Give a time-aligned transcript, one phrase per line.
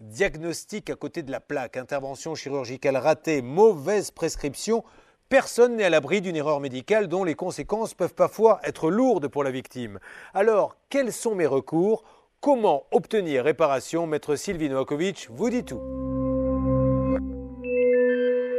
[0.00, 4.84] Diagnostic à côté de la plaque, intervention chirurgicale ratée, mauvaise prescription.
[5.28, 9.42] Personne n'est à l'abri d'une erreur médicale dont les conséquences peuvent parfois être lourdes pour
[9.42, 9.98] la victime.
[10.34, 12.04] Alors, quels sont mes recours?
[12.40, 14.06] Comment obtenir réparation?
[14.06, 15.80] Maître Sylvie Novakovic vous dit tout.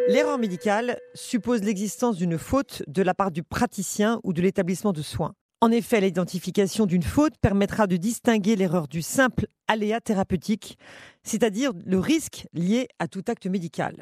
[0.10, 5.02] L'erreur médicale suppose l'existence d'une faute de la part du praticien ou de l'établissement de
[5.02, 5.36] soins.
[5.62, 10.78] En effet, l'identification d'une faute permettra de distinguer l'erreur du simple aléa thérapeutique,
[11.24, 14.02] c'est-à-dire le risque lié à tout acte médical.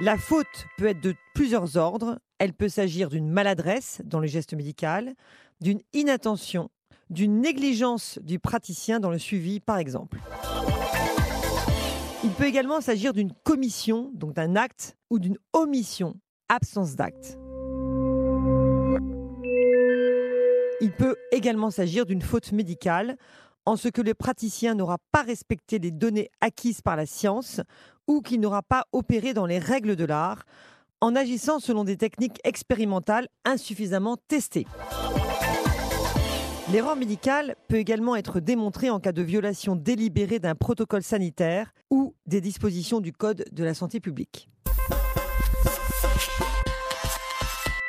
[0.00, 0.46] La faute
[0.78, 2.18] peut être de plusieurs ordres.
[2.38, 5.14] Elle peut s'agir d'une maladresse dans le geste médical,
[5.60, 6.70] d'une inattention,
[7.10, 10.18] d'une négligence du praticien dans le suivi, par exemple.
[12.24, 16.16] Il peut également s'agir d'une commission, donc d'un acte, ou d'une omission,
[16.48, 17.38] absence d'acte.
[20.80, 23.16] Il peut également s'agir d'une faute médicale,
[23.66, 27.60] en ce que le praticien n'aura pas respecté les données acquises par la science
[28.06, 30.44] ou qu'il n'aura pas opéré dans les règles de l'art,
[31.00, 34.66] en agissant selon des techniques expérimentales insuffisamment testées.
[36.72, 42.14] L'erreur médicale peut également être démontrée en cas de violation délibérée d'un protocole sanitaire ou
[42.26, 44.48] des dispositions du Code de la santé publique.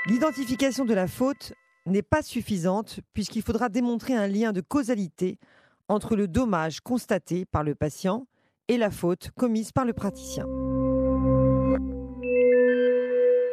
[0.07, 1.53] L'identification de la faute
[1.89, 5.37] n'est pas suffisante puisqu'il faudra démontrer un lien de causalité
[5.87, 8.27] entre le dommage constaté par le patient
[8.67, 10.45] et la faute commise par le praticien.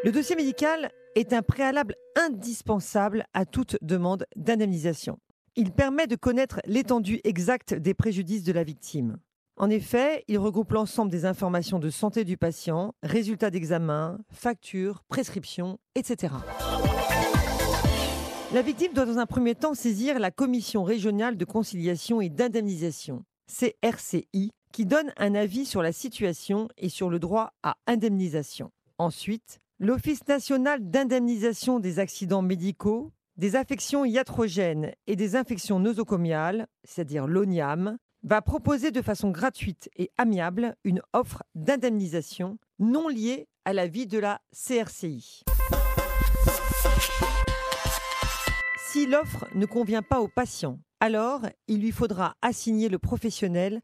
[0.04, 5.18] Le dossier médical est un préalable indispensable à toute demande d'indemnisation.
[5.56, 9.16] Il permet de connaître l'étendue exacte des préjudices de la victime.
[9.56, 15.78] En effet, il regroupe l'ensemble des informations de santé du patient, résultats d'examen, factures, prescriptions,
[15.94, 16.34] etc.
[18.54, 23.24] La victime doit dans un premier temps saisir la Commission régionale de conciliation et d'indemnisation,
[23.48, 28.70] CRCI, qui donne un avis sur la situation et sur le droit à indemnisation.
[28.98, 37.26] Ensuite, l'Office national d'indemnisation des accidents médicaux, des affections iatrogènes et des infections nosocomiales, c'est-à-dire
[37.26, 44.06] l'ONIAM, va proposer de façon gratuite et amiable une offre d'indemnisation non liée à l'avis
[44.06, 45.42] de la CRCI.
[48.96, 53.82] Si l'offre ne convient pas au patient, alors il lui faudra assigner le professionnel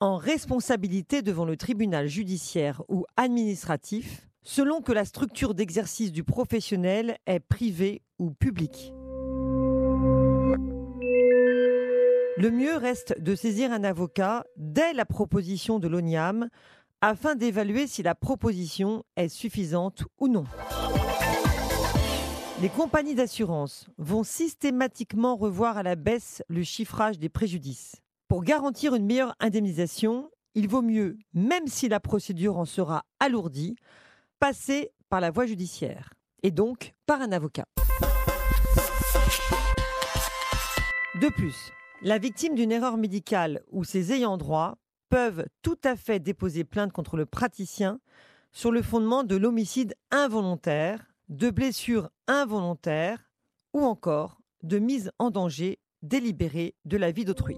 [0.00, 7.18] en responsabilité devant le tribunal judiciaire ou administratif, selon que la structure d'exercice du professionnel
[7.26, 8.92] est privée ou publique.
[12.36, 16.48] Le mieux reste de saisir un avocat dès la proposition de l'ONIAM
[17.00, 20.46] afin d'évaluer si la proposition est suffisante ou non.
[22.60, 27.94] Les compagnies d'assurance vont systématiquement revoir à la baisse le chiffrage des préjudices.
[28.26, 33.76] Pour garantir une meilleure indemnisation, il vaut mieux, même si la procédure en sera alourdie,
[34.40, 37.66] passer par la voie judiciaire et donc par un avocat.
[41.20, 41.70] De plus,
[42.02, 44.78] la victime d'une erreur médicale ou ses ayants droit
[45.10, 48.00] peuvent tout à fait déposer plainte contre le praticien
[48.50, 53.30] sur le fondement de l'homicide involontaire de blessures involontaires
[53.72, 57.56] ou encore de mise en danger délibérée de la vie d'autrui.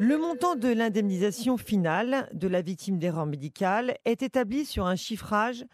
[0.00, 5.64] Le montant de l'indemnisation finale de la victime d'erreur médicale est établi sur un chiffrage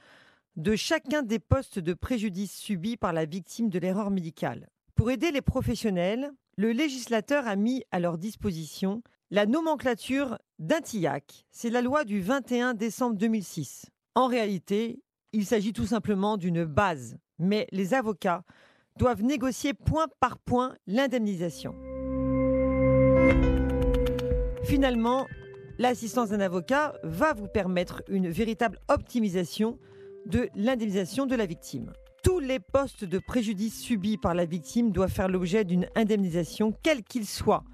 [0.57, 4.69] de chacun des postes de préjudice subis par la victime de l'erreur médicale.
[4.95, 11.45] Pour aider les professionnels, le législateur a mis à leur disposition la nomenclature d'Intillac.
[11.51, 13.87] C'est la loi du 21 décembre 2006.
[14.17, 15.03] En réalité,
[15.33, 18.45] il s'agit tout simplement d'une base, mais les avocats
[18.97, 21.75] doivent négocier point par point l'indemnisation.
[24.63, 25.27] Finalement,
[25.79, 29.81] l'assistance d'un avocat va vous permettre une véritable optimisation
[30.27, 31.93] de l'indemnisation de la victime.
[32.23, 37.03] Tous les postes de préjudice subis par la victime doivent faire l'objet d'une indemnisation, quel
[37.03, 37.65] qu'il soit,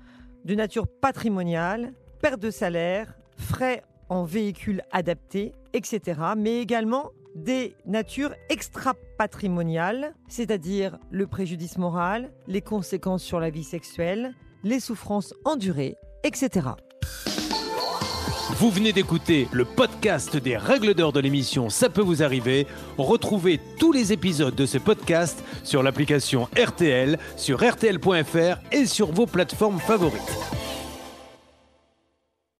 [0.46, 1.92] de nature patrimoniale,
[2.22, 6.20] perte de salaire, frais en véhicule adapté, etc.
[6.36, 14.34] Mais également des natures extra-patrimoniales, c'est-à-dire le préjudice moral, les conséquences sur la vie sexuelle,
[14.64, 16.70] les souffrances endurées, etc.
[18.56, 22.66] Vous venez d'écouter le podcast des règles d'or de l'émission Ça peut vous arriver.
[22.98, 29.26] Retrouvez tous les épisodes de ce podcast sur l'application RTL, sur rtl.fr et sur vos
[29.26, 30.59] plateformes favorites.